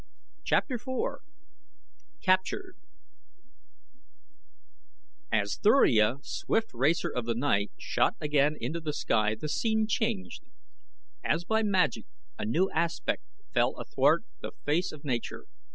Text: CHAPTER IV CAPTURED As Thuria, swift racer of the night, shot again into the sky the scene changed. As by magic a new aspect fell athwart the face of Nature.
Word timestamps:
CHAPTER 0.43 0.77
IV 0.83 1.19
CAPTURED 2.23 2.75
As 5.31 5.57
Thuria, 5.61 6.15
swift 6.23 6.71
racer 6.73 7.07
of 7.13 7.25
the 7.27 7.35
night, 7.35 7.69
shot 7.77 8.15
again 8.19 8.55
into 8.59 8.79
the 8.79 8.93
sky 8.93 9.35
the 9.35 9.47
scene 9.47 9.85
changed. 9.87 10.41
As 11.23 11.45
by 11.45 11.61
magic 11.61 12.05
a 12.39 12.45
new 12.47 12.71
aspect 12.71 13.21
fell 13.53 13.77
athwart 13.79 14.23
the 14.39 14.53
face 14.65 14.91
of 14.91 15.03
Nature. 15.05 15.45